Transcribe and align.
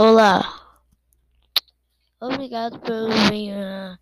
Olá, 0.00 0.78
obrigado 2.20 2.78
pelo 2.78 3.10
vir 3.28 3.52
ah, 3.52 3.98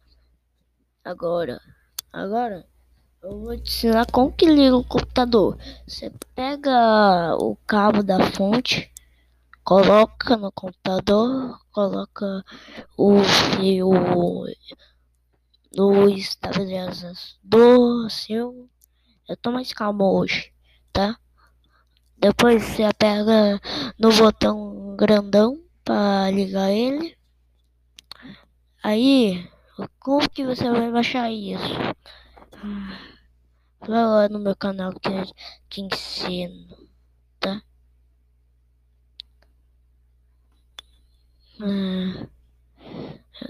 agora. 1.03 1.59
Agora 2.13 2.67
eu 3.23 3.41
vou 3.41 3.57
te 3.57 3.63
ensinar 3.63 4.05
como 4.13 4.31
que 4.31 4.45
liga 4.45 4.77
o 4.77 4.85
computador. 4.85 5.57
Você 5.89 6.13
pega 6.35 7.35
o 7.41 7.57
cabo 7.67 8.03
da 8.03 8.31
fonte, 8.33 8.93
coloca 9.65 10.37
no 10.37 10.53
computador, 10.53 11.59
coloca 11.73 12.45
o 12.95 13.23
fio 13.57 13.91
do 17.43 18.11
seu. 18.11 18.69
Eu 19.27 19.37
tô 19.39 19.51
mais 19.51 19.73
calmo 19.73 20.05
hoje, 20.05 20.53
tá? 20.93 21.19
Depois 22.19 22.63
você 22.63 22.83
aperta 22.83 23.59
no 23.99 24.13
botão 24.13 24.95
grandão 24.95 25.66
para 25.87 26.31
ligar 26.33 26.73
ele. 26.73 27.17
Aí, 28.83 29.49
como 30.01 30.29
que 30.29 30.45
você 30.45 30.69
vai 30.69 30.91
baixar 30.91 31.31
isso? 31.31 31.63
Vai 33.81 34.05
lá 34.05 34.29
no 34.29 34.41
meu 34.41 34.57
canal 34.57 34.93
que 34.99 35.09
eu 35.09 35.25
te 35.71 35.83
ensino, 35.83 36.77
tá? 37.39 37.63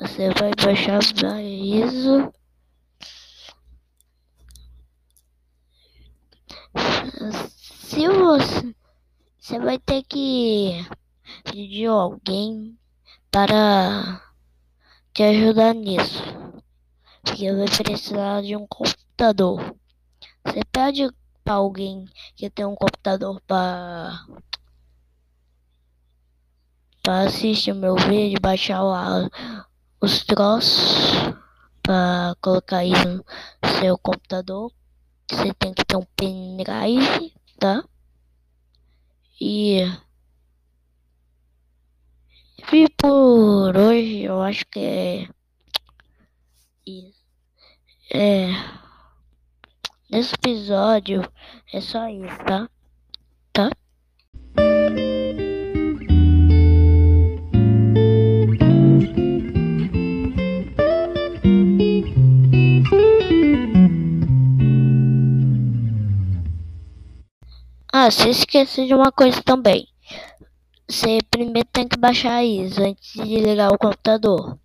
Você 0.00 0.28
vai 0.34 0.52
baixar 0.62 1.00
isso. 1.42 2.32
Se 7.48 8.06
você, 8.08 8.74
você 9.38 9.58
vai 9.58 9.78
ter 9.78 10.02
que 10.02 10.84
pedir 11.44 11.86
alguém 11.86 12.78
para 13.30 14.22
te 15.12 15.22
ajudar 15.22 15.74
nisso. 15.74 16.22
Porque 17.22 17.52
vai 17.52 17.66
precisar 17.66 18.42
de 18.42 18.56
um 18.56 18.66
computador. 18.66 19.74
Você 20.44 20.60
pede 20.70 21.10
para 21.42 21.54
alguém 21.54 22.06
que 22.34 22.50
tem 22.50 22.64
um 22.64 22.74
computador 22.74 23.40
para 23.46 24.26
para 27.02 27.20
assistir 27.20 27.72
meu 27.72 27.94
vídeo, 27.94 28.40
baixar 28.40 28.82
lá 28.82 29.28
os 30.00 30.24
troços 30.24 31.36
para 31.80 32.34
colocar 32.40 32.84
isso 32.84 33.08
no 33.08 33.24
seu 33.80 33.96
computador. 33.96 34.72
Você 35.30 35.54
tem 35.54 35.72
que 35.72 35.84
ter 35.84 35.96
um 35.96 36.04
pendrive, 36.16 37.32
tá? 37.60 37.84
E 39.40 39.82
e 42.72 42.88
por 42.90 43.76
hoje 43.76 44.22
eu 44.22 44.40
acho 44.42 44.66
que 44.66 44.80
é 44.80 45.28
isso. 46.86 47.22
É. 48.12 48.48
Nesse 50.10 50.34
episódio 50.34 51.30
é 51.72 51.80
só 51.80 52.08
isso, 52.08 52.36
tá? 52.44 52.68
Tá? 53.52 53.70
Ah, 67.92 68.10
se 68.10 68.28
esqueci 68.28 68.86
de 68.86 68.94
uma 68.94 69.10
coisa 69.10 69.42
também. 69.42 69.88
Você 70.88 71.18
primeiro 71.30 71.68
tem 71.72 71.88
que 71.88 71.98
baixar 71.98 72.44
isso 72.44 72.80
antes 72.80 73.12
de 73.12 73.40
ligar 73.40 73.72
o 73.72 73.78
computador. 73.78 74.58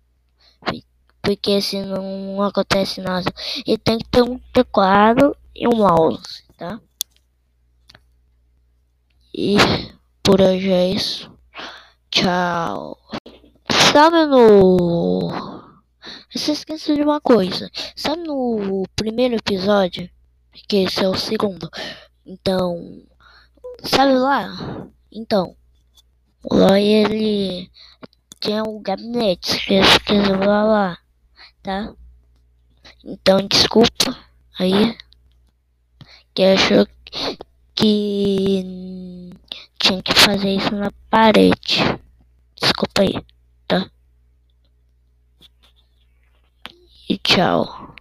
Porque 1.20 1.60
senão 1.60 2.36
não 2.36 2.42
acontece 2.42 3.00
nada. 3.00 3.32
E 3.66 3.76
tem 3.76 3.98
que 3.98 4.08
ter 4.08 4.22
um 4.22 4.38
teclado 4.52 5.36
e 5.54 5.66
um 5.68 5.76
mouse, 5.76 6.44
tá? 6.56 6.80
E 9.34 9.56
por 10.22 10.40
hoje 10.40 10.70
é 10.70 10.90
isso. 10.90 11.32
Tchau. 12.10 12.98
Sabe 13.92 14.26
no. 14.26 15.30
Você 16.34 16.52
esqueceu 16.52 16.96
de 16.96 17.02
uma 17.02 17.20
coisa. 17.20 17.70
Sabe 17.96 18.22
no 18.22 18.84
primeiro 18.94 19.36
episódio? 19.36 20.10
Que 20.68 20.84
esse 20.84 21.02
é 21.02 21.08
o 21.08 21.16
segundo. 21.16 21.70
Então. 22.26 23.02
Sabe 23.82 24.14
lá? 24.14 24.88
Então. 25.10 25.56
Lá 26.50 26.80
ele 26.80 27.70
tinha 28.40 28.64
um 28.64 28.82
gabinete 28.82 29.64
que 29.64 29.74
eu 29.74 29.82
esqueci 29.82 30.32
lá, 30.32 30.64
lá, 30.64 30.98
tá? 31.62 31.94
Então 33.04 33.46
desculpa 33.46 34.18
aí 34.58 34.96
que 36.34 36.42
achou 36.42 36.86
que 37.74 39.32
tinha 39.78 40.02
que 40.02 40.14
fazer 40.14 40.56
isso 40.56 40.74
na 40.74 40.90
parede. 41.08 41.78
Desculpa 42.60 43.02
aí, 43.02 43.14
tá? 43.68 43.90
E 47.08 47.18
tchau. 47.18 47.94